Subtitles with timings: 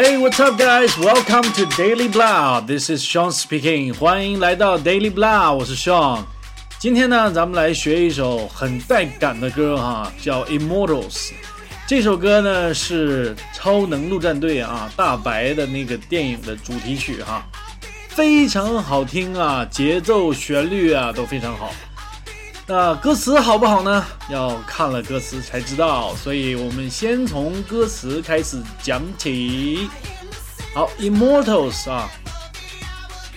[0.00, 0.96] Hey, what's up, guys?
[0.96, 2.60] Welcome to Daily Blah.
[2.60, 3.92] This is Sean speaking.
[3.92, 6.22] 欢迎来到 Daily Blah，我是 Sean。
[6.78, 11.10] 今天呢，咱们来学一首很带感的歌哈，叫《Immortals》。
[11.88, 17.44] 这首歌呢是《超能陆战队》啊，大白的那个电影的主题曲哈，
[18.10, 21.72] 非常好听啊，节奏、旋律啊都非常好。
[22.70, 24.04] 那歌词好不好呢？
[24.28, 26.14] 要看了歌词才知道。
[26.16, 29.88] 所以我们先从歌词开始讲起。
[30.74, 32.10] 好，Immortals 啊，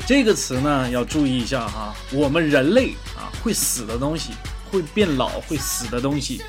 [0.05, 1.95] 这个词呢要注意一下哈。
[2.11, 4.31] 我们人类啊会死的东西，
[4.69, 6.43] 会变老、会死的东西，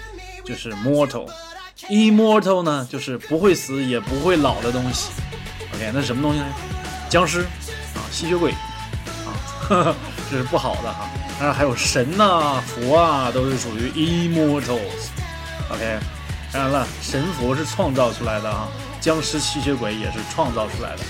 [0.45, 1.29] 就是 mortal。
[1.89, 5.11] Immortal 呢就是不会死也不会老的东西。
[5.73, 6.47] OK，那什么东西呢？
[7.09, 7.43] 僵尸
[7.95, 9.31] 啊，吸血鬼啊，
[10.29, 11.09] 这是不好的哈。
[11.43, 15.09] 当然还有神呐、佛啊，都是属于 immortals。
[15.73, 15.99] OK，
[16.53, 18.69] 当然了，神佛是创造出来的啊，
[19.01, 21.03] 僵尸、吸血鬼也是创造出来的。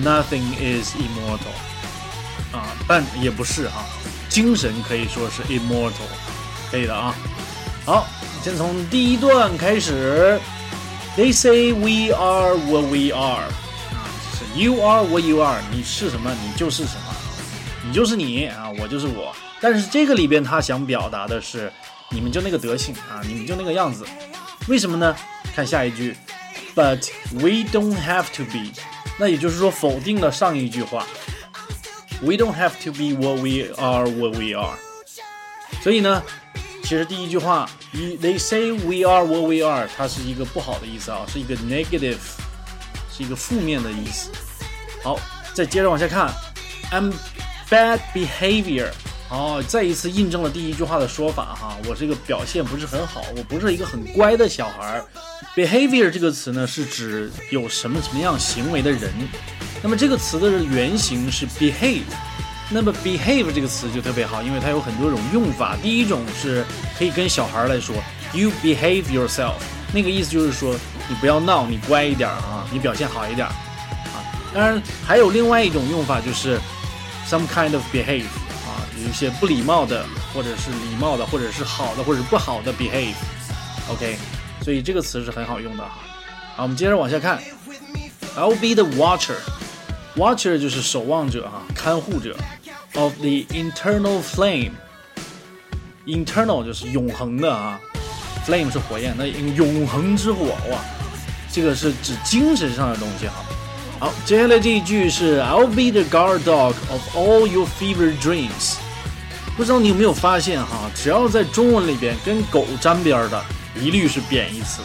[0.00, 3.84] Nothing is immortal 啊，但也不是哈，
[4.28, 6.06] 精神可以说是 immortal，
[6.70, 7.12] 可以的啊。
[7.84, 8.06] 好，
[8.44, 10.38] 先从第一段开始。
[11.16, 14.06] They say we are what we are 啊，
[14.38, 17.14] 是 you are what you are，你是什么，你就是什么，
[17.84, 19.34] 你就是你啊，我就是我。
[19.63, 21.71] 但是这个里边他想表达的是，
[22.11, 24.05] 你们就那个德行啊，你们就那个样子。
[24.67, 25.15] 为什么呢？
[25.55, 26.15] 看下一句，
[26.75, 28.71] But we don't have to be。
[29.17, 31.05] 那也就是说否定了上一句话，
[32.21, 34.77] We don't have to be what we are what we are。
[35.81, 36.23] 所以呢，
[36.83, 42.17] 其实第一句话，They say we are what we are，它是一个不好的意思啊，是一个 negative，
[43.11, 44.29] 是一个负面的意思。
[45.03, 45.19] 好，
[45.53, 46.33] 再接着往下看，
[46.91, 47.13] I'm
[47.69, 48.89] bad behavior。
[49.30, 55.04] 哦，再一次印证了第一句话的说法哈，我这个表现不是很好，我不是一个很乖的小孩儿。
[55.56, 59.10] Behavior 这个词呢，是指有什么什么样行为的人。
[59.82, 62.02] 那么这个词的原型是 behave，
[62.70, 65.76] 那么 behave 这个词就特别好，因为它有很多种用法。
[65.82, 66.64] 第一种是
[66.98, 67.96] 可以跟小孩来说
[68.32, 69.54] ，You behave yourself，
[69.92, 70.74] 那个意思就是说
[71.08, 73.54] 你不要闹，你乖一点啊，你表现好一点啊。
[74.52, 76.58] 当然还有另外一种用法就是
[77.26, 78.26] some kind of behave。
[79.02, 84.16] 有一些不礼貌的，或者是礼貌的，或者是好的，或者是不好的 behave，OK，
[84.62, 85.98] 所以这个词是很好用的哈。
[86.56, 87.42] 好，我们接着往下看
[88.36, 92.36] ，I'll be the watcher，watcher 就是守望者哈，看护者
[92.94, 97.80] ，of the internal flame，internal 就是永恒的啊
[98.46, 100.78] ，flame 是火焰，那永恒之火哇，
[101.52, 103.34] 这个是指精神上的东西哈。
[103.98, 108.78] 好，接下来这一句是 I'll be the guard dog of all your fever dreams。
[109.56, 113.44] 不知道你有没有发现哈，只要在中文里边跟狗沾边的，
[113.80, 114.82] 一律是贬义词。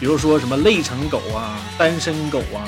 [0.00, 2.64] 比如说什么累成狗啊、单身狗啊、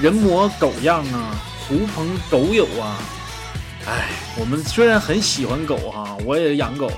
[0.00, 1.34] 人模狗样啊、
[1.66, 2.98] 狐朋狗友啊。
[3.86, 6.88] 哎，我们虽然很喜欢狗哈，我也养狗，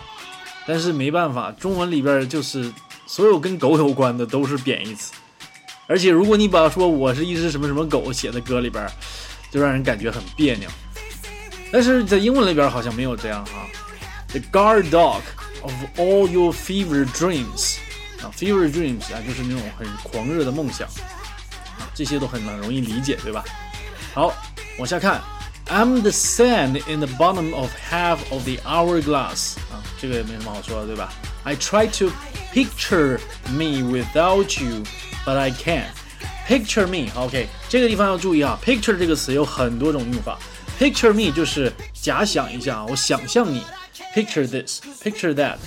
[0.66, 2.70] 但是没办法，中文里边就是
[3.06, 5.12] 所有跟狗有关的都是贬义词。
[5.86, 8.86] 而且如果你把说我是一只什么什么狗写在歌里边，
[9.50, 10.68] 就让人感觉很别扭。
[11.71, 13.67] 但是在英文里边好像没有这样哈，
[14.29, 15.21] the guard dog
[15.61, 17.77] of all your fever dreams
[18.21, 20.87] 啊，fever dreams 啊就是那种很狂热的梦想
[21.77, 23.43] 啊，这些都很很容易理解，对吧？
[24.13, 24.33] 好，
[24.79, 25.21] 往下看，
[25.67, 31.11] I'm the sand in the bottom of half of the hourglass 啊，这个也没什么好说的，对吧？
[31.43, 32.11] I try to
[32.53, 33.19] picture
[33.49, 34.83] me without you,
[35.25, 35.91] but I can't.
[36.47, 40.39] Picture me，OK，这个地方要注意啊，picture 这个词有很多种用法。
[40.79, 43.63] Picture me 就是假想一下，我想象你。
[44.15, 45.57] Picture this，picture that，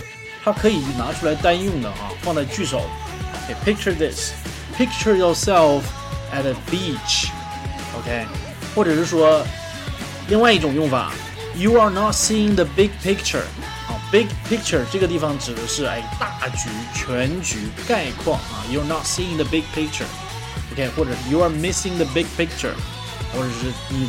[0.44, 2.82] 它可以拿出来单用的啊，放在句首。
[3.48, 5.82] Okay，picture this，picture yourself
[6.32, 8.26] at a beach，OK，
[8.74, 9.44] 或者是说
[10.28, 11.12] 另外一种用法，
[11.56, 13.42] You are not seeing the big picture。
[13.88, 18.62] 啊，big picture 这个地方指的是哎大局、全局、概况啊。
[18.70, 22.74] You're not seeing the big picture，OK，或者 You are missing the big picture，
[23.34, 24.08] 或者是你。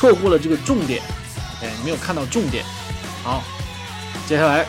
[0.00, 1.02] 错过了这个重点
[1.58, 2.64] ，OK，没有看到重点。
[3.22, 3.44] 好，
[4.26, 4.64] 接下来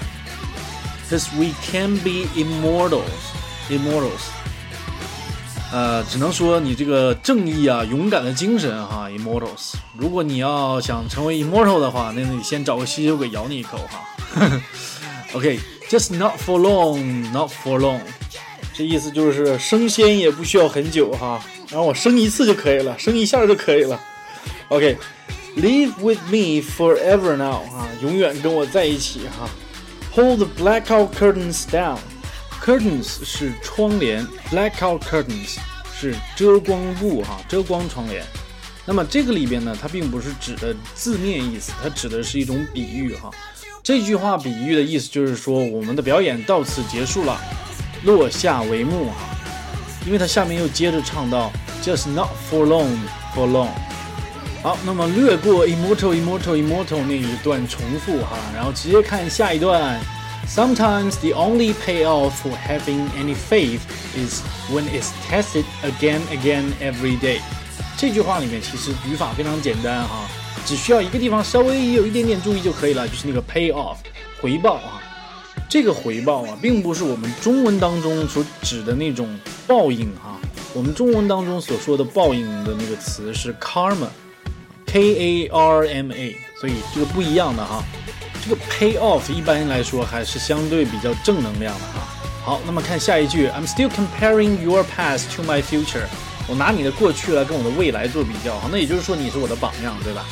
[1.10, 4.28] ，Cause we can be immortals，immortals。
[5.72, 9.75] 呃，只能说你这个正义啊、勇敢的精神哈，immortals。
[9.98, 14.01] 如果你要想成为 immortal 的话，那你先找个吸血鬼咬你一口哈。
[15.31, 18.01] OK，just not for long，not for long。
[18.74, 23.98] 这意思就是升仙也不需要很久哈，然后我升一次就可以了，升一下就可以了。
[24.71, 24.97] OK。
[25.57, 29.50] Live with me forever now 啊，永远跟我在一起哈。
[30.13, 31.97] Hold the blackout curtains down.
[32.63, 35.57] Curtains 是窗帘，blackout curtains
[35.94, 38.23] 是遮光布哈，遮光窗帘。
[38.85, 43.29] 那么这个里边呢，它并不是指的字面意思，它指的是一种比喻哈。
[43.83, 47.38] 这句话比喻的意思就是说，我们的表演到此结束了，
[48.03, 49.35] 落下帷幕哈。
[50.06, 51.51] 因为它下面又接着唱到
[51.83, 53.68] ，just not for long，for long。
[54.63, 60.00] 好，那么略过 immortal immortal immortal 那一段重复哈，然后直接看下一段。
[60.48, 63.80] Sometimes the only payoff for having any faith
[64.16, 67.40] is when it's tested again again every day。
[67.98, 70.28] 这句话里面其实语法非常简单哈，
[70.64, 73.98] 只需要一个地方稍微有一点点注意就可以了，就是那个 pay off
[74.40, 75.02] 回报啊。
[75.68, 80.40] 这个回报啊，并不是我们中文当中所指的那种报应哈。
[80.75, 84.06] 我们中文当中所说的报应的那个词是 karma。
[84.92, 87.82] K A R M A，所以这个不一样的哈，
[88.44, 92.08] 这个 pay off 一般来说还是相对比较正能量的哈。
[92.44, 96.04] 好，那么看下一句，I'm still comparing your past to my future，
[96.46, 100.26] 我拿你的过去来跟我的未来做比较哈，那也就是说你是我的榜样，对吧？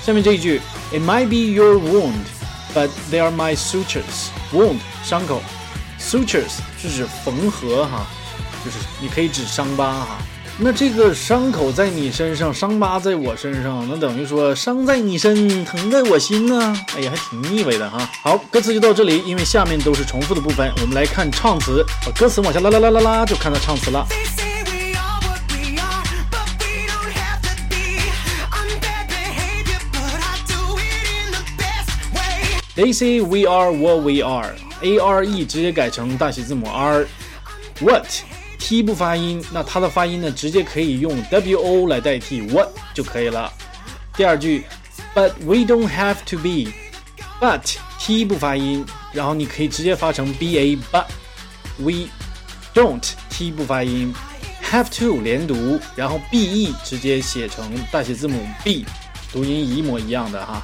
[0.00, 0.60] 下面这一句
[0.92, 4.28] ，It might be your wound，but they are my sutures。
[4.52, 5.42] wound 伤口
[5.98, 8.06] ，sutures 是指缝合哈，
[8.64, 10.18] 就是你可以指伤疤哈。
[10.60, 16.76] 那这个伤口在你身上，伤疤在我身上，那等于说伤在你身，疼在我心呢。
[16.96, 18.10] 哎呀，还挺腻歪的哈。
[18.24, 21.84] 好，歌词就到这里，因为下面都是重复的部分，我们来看唱词。
[22.04, 24.04] 把歌词往下拉拉拉拉拉，就看到唱词了。
[32.74, 34.56] They say we are what we are.
[34.82, 37.06] A R E 直接改成大写字母 R。
[38.68, 40.30] T 不发音，那它的发音呢？
[40.30, 43.50] 直接可以用 W O 来代替 What 就可以了。
[44.14, 44.64] 第二句
[45.14, 46.70] ，But we don't have to be。
[47.40, 50.76] But T 不发音，然后你可以直接发成 B A。
[50.92, 51.06] But
[51.78, 52.10] we
[52.74, 54.12] don't T 不发音
[54.70, 58.84] ，have to 连读，然后 B E 直接写成大写字母 B，
[59.32, 60.62] 读音一模一样的哈。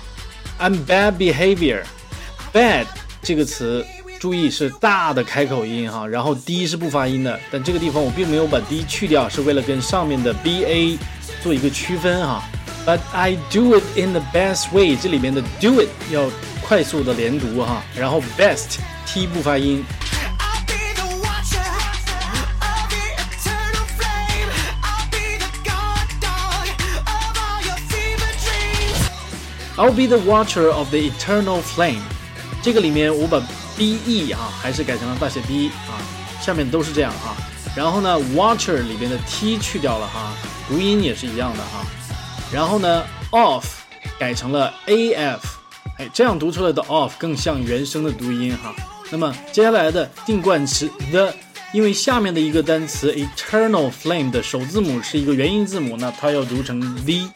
[0.61, 1.85] I'm bad behavior。
[2.53, 2.85] Bad
[3.23, 3.83] 这个词。
[4.24, 10.98] 注意是大的开口音哈，然后 d 是不发音的，但这个地方我并没有把 d 去掉，是为了跟上面的 b a
[11.42, 12.44] 做一个区分哈。
[12.86, 16.30] But I do it in the best way，这里面的 do it 要
[16.62, 19.84] 快速的连读哈，然后 best t 不发音。
[29.78, 32.02] I'll be the watcher of the eternal flame，
[32.62, 33.42] 这个里面我把
[33.77, 35.99] b e 哈，还是改成了大写 B 啊，
[36.41, 37.37] 下面都是这样哈。
[37.77, 40.33] 然后呢，Watcher 里边的 T 去掉了哈，
[40.69, 41.85] 读音也是一样的哈。
[42.53, 43.65] 然后呢，Off
[44.19, 45.47] 改成了 A F，
[45.99, 48.75] 哎，这样读出来的 Off 更像原声的读音哈。
[49.11, 51.35] 那么接下来的定冠词 The，
[51.73, 57.29] 因为下面的一个单词 Eternal Flame 的首字母是一个元音字母，那它要读成 The。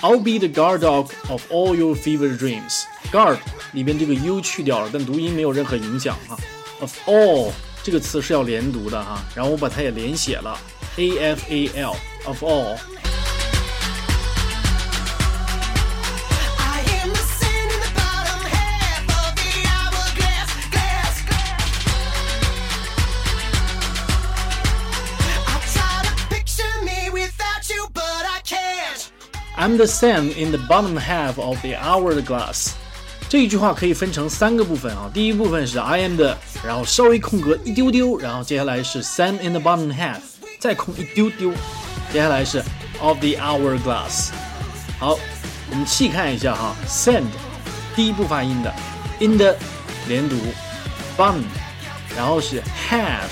[0.00, 2.82] I'll be the guard dog of all your fever dreams.
[3.10, 3.38] Guard
[3.72, 6.36] 里边这个 u 去掉了，但读音没有任何影响哈。
[6.80, 7.52] Of all
[7.82, 10.58] 这个词是要连读的哈，然后我把它也连写了，
[10.96, 12.76] a f a l of all。
[29.59, 32.69] I'm the sand in the bottom half of the hourglass。
[33.27, 35.11] 这一句话可以分成三个部分啊。
[35.13, 40.21] 第一部分是 I am the，然后稍微空格一丢丢，然后接下来是 sand in the bottom half，
[40.59, 41.51] 再空一丢丢，
[42.13, 42.63] 接下来是
[43.01, 44.29] of the hourglass。
[44.97, 45.19] 好，
[45.69, 47.25] 我们细看一下哈，sand
[47.97, 48.73] 第一步发音的
[49.19, 49.53] ，in the
[50.07, 50.37] 连读
[51.17, 51.43] ，bottom，
[52.15, 53.27] 然后是 half，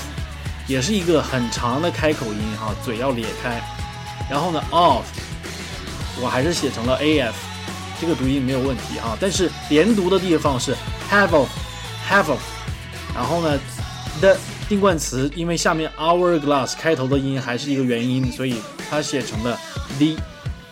[0.67, 3.61] 也是一个很长的开口音哈，嘴要咧开，
[4.29, 5.05] 然后呢 of。
[6.21, 7.35] 我还是写成了 a f，
[7.99, 10.75] 这个读音没有问题哈，但是连读的地方是
[11.11, 12.41] have of，have of，
[13.15, 13.59] 然后呢
[14.19, 14.35] ，the
[14.67, 19.59] 定冠词因为下面 hourglass 开头的音还是一个元音，所以它写成了
[19.99, 20.15] the。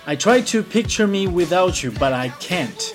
[0.07, 2.93] I try to picture me without you, but I can't.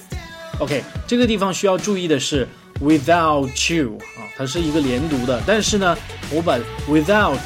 [0.60, 2.46] OK，这个地方需要注意的是
[2.80, 5.96] without you 啊，它是一个连读的，但是呢，
[6.30, 6.56] 我把
[6.88, 7.40] without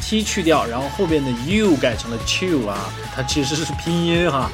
[0.00, 4.50] t 去掉，然后后边的 u 改成了 to 啊，它其实是拼音哈。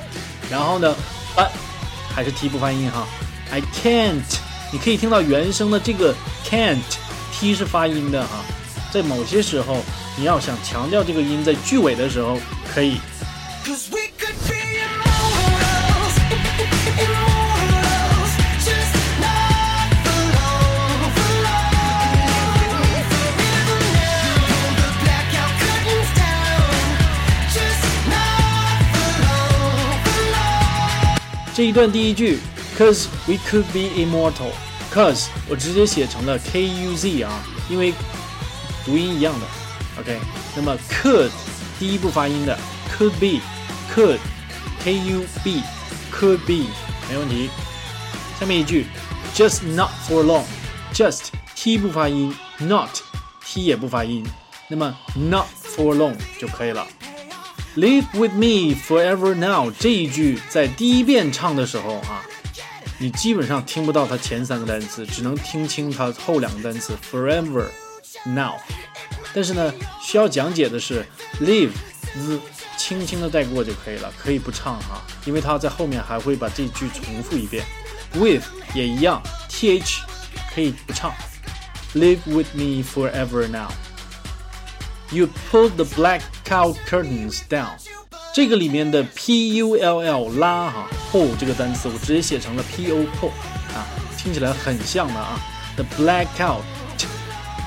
[0.51, 0.95] 然后呢
[1.37, 1.49] 啊
[2.15, 3.07] 还是 t 不发音哈。
[3.51, 4.23] I can't，
[4.73, 6.15] 你可以听到原声的这个
[6.49, 8.45] can't，t 是发音的哈。
[8.93, 9.79] 在某些时候，
[10.17, 12.39] 你要想强调这个音，在句尾的时候
[12.73, 12.99] 可以。
[31.54, 32.39] 这一段第一句，
[32.78, 37.94] cause we could be immortal，cause 我直接写成了 k u z 啊，因为
[38.86, 39.46] 读音一样的。
[40.00, 40.18] OK，
[40.56, 41.30] 那么 could
[41.78, 42.58] 第一步发音的
[42.98, 43.42] could be
[43.94, 44.18] could
[44.84, 45.62] k u b
[46.12, 46.70] could be
[47.10, 47.50] 没问题。
[48.39, 48.86] 下面一句，
[49.36, 51.25] just not for long，just
[51.56, 52.89] t 不发音，not
[53.46, 54.25] t 也不发音，
[54.70, 56.88] 那么 not for long 就可以了。
[57.76, 62.23] Live with me forever now 这一句在第一遍唱的时候啊，
[62.99, 67.66] 你基本上听不到它前三个单词，只能听清它后两个单词 forever
[68.26, 68.52] now。
[69.35, 71.04] 但是呢，需要讲解的是
[71.40, 71.73] live
[72.14, 72.38] z
[72.76, 77.64] 轻轻的带过就可以了，可以不唱哈，因为它在后面还会把这句重复一遍。
[78.14, 79.99] With 也一样，th
[80.54, 81.12] 可以不唱。
[81.95, 83.73] Live with me forever now.
[85.11, 87.71] You pull the black cow curtains down.
[88.35, 93.29] 这个里面的 p u l l 拉哈 pull 这个单词，我直接写成了 p o pull
[93.75, 93.87] 啊，
[94.19, 95.41] 听起来很像的啊。
[95.77, 96.59] The black cow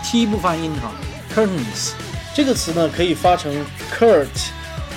[0.03, 0.91] t 不发音哈
[1.34, 1.91] ，curtains
[2.34, 3.53] 这个词呢可以发成
[3.98, 4.27] curt，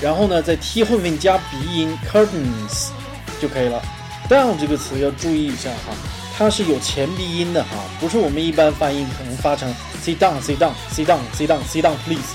[0.01, 2.91] 然后呢在 t 后面加鼻音 curtains
[3.41, 3.83] 就可以了。
[4.29, 5.95] down 这个词要注意一下哈，
[6.37, 9.73] 它是有前鼻音的哈，不是我们一般发音可能发成
[10.05, 12.35] sit down，sit down，sit down，sit down，sit down please，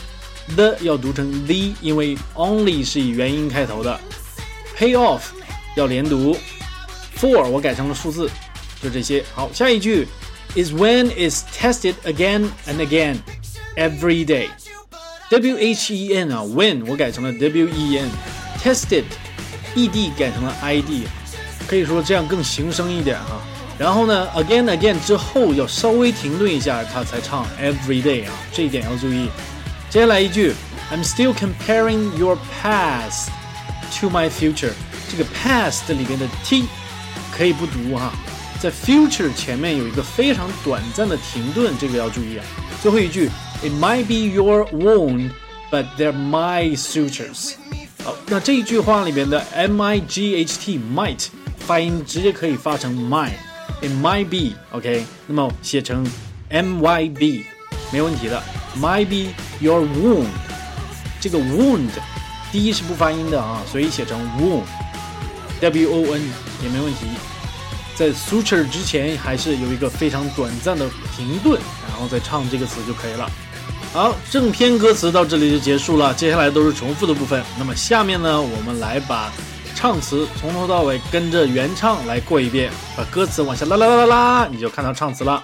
[0.54, 3.98] the 要读成 the，因为 only 是以元音开头的，
[4.78, 5.20] payoff
[5.76, 6.36] 要连读，
[7.18, 8.30] for 我改成了数字，
[8.82, 9.24] 就这些。
[9.34, 10.06] 好，下一句，
[10.54, 13.16] is when is tested again and again
[13.76, 21.06] every day，w h e n 啊，when 我改成了 w e n，tested，e d 改成了 i d。
[21.66, 23.42] 可以说这样更形声一点哈，
[23.76, 29.28] 然后呢，again again 之后要稍微停顿一下，他才唱 every day 啊，这一点要注意。
[29.90, 30.52] 接下来一句，
[30.92, 33.28] I'm still comparing your past
[34.00, 34.72] to my future。
[35.10, 36.64] 这个 past 里边的 t
[37.36, 38.12] 可以不读哈，
[38.60, 42.44] 在 future 前面有一个非常短暂的停顿，这个要注意啊。
[42.82, 43.30] 最后一句，
[43.62, 47.54] It might be your wound，but they're my sutures。
[48.04, 51.28] 好，那这一句话里边的 m i g h t might。
[51.58, 56.06] 发音直接可以发成 might，it might be，OK，那么写成
[56.48, 57.44] m y b
[57.91, 58.41] 没问题的
[58.77, 60.27] ，might be your wound，
[61.19, 61.89] 这个 wound
[62.51, 66.21] 第一是不发音的啊，所以写成 wound，w o n
[66.63, 67.07] 也没问题。
[67.95, 73.29] 在 suture 之前还是有一个非常短暂的停顿，然后再唱这个词就可以了。
[73.93, 77.43] 好，正片歌词到这里就结束了，接下来都是重复的部分。
[77.59, 79.31] 那么下面呢，我们来把。
[79.73, 85.43] 唱词从头到尾跟着原唱来过一遍，把歌词往下拉拉拉拉拉，你就看到唱词了。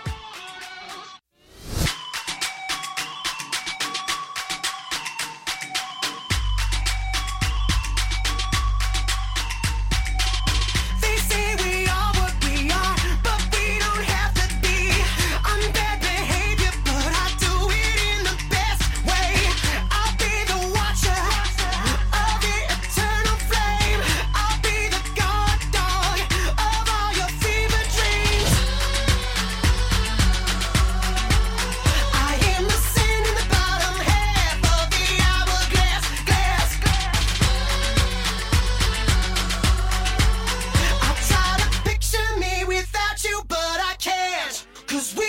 [44.87, 45.26] Cause we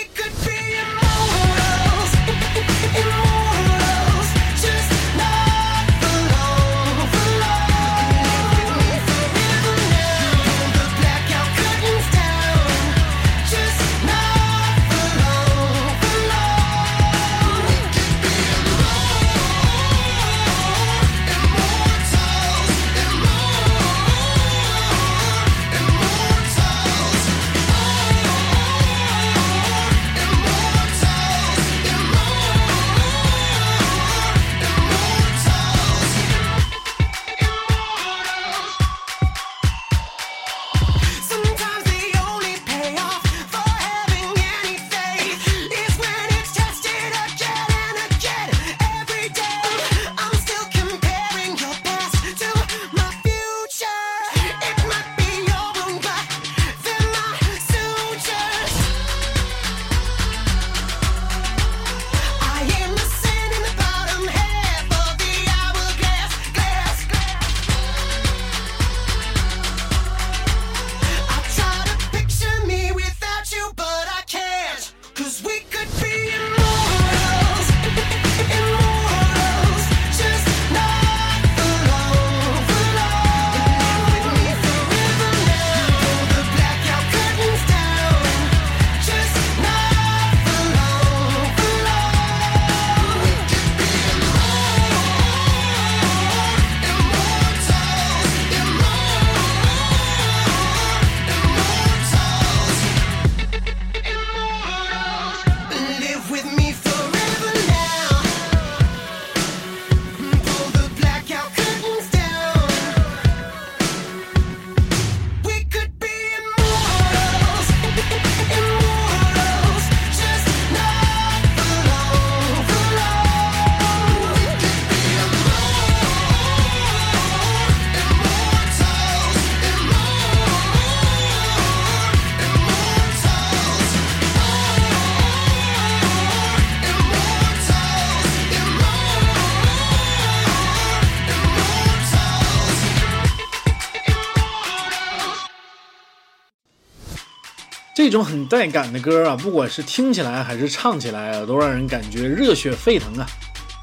[147.99, 153.27] 这种很带感的歌啊，不管是听起来还是唱起来啊，都让人感觉热血沸腾啊！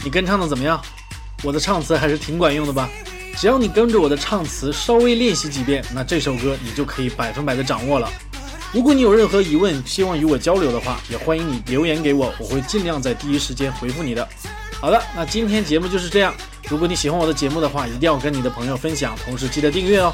[0.02, 0.80] 你跟唱的怎么样？
[1.42, 2.88] 我的唱词还是挺管用的吧？
[3.36, 8.10] 只要你跟着我的唱词稍微练习几遍，那这首歌你就可以百分百的掌握了。
[8.72, 14.26] 如果你有任何疑问，希望与我交流的话，也欢迎你留言给我，我会尽量在第一时间回复你的。
[14.80, 16.34] 好的，那今天节目就是这样。
[16.70, 20.10] 如果你喜欢我的节目的话，一定要跟你的朋友分享，同时记得订阅哦。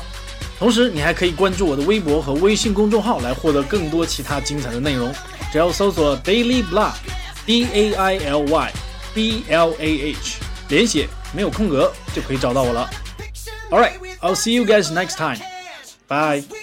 [0.59, 5.13] 同时，你还可以关注我的微博和微信公众号来获得更多其他精彩的内容。
[5.53, 8.73] 只要搜索 Daily Blah，D A I L Y
[9.13, 12.89] B L A H，连写没有空格就可以找到我了。
[13.71, 15.41] All right, I'll see you guys next time.
[16.09, 16.62] Bye.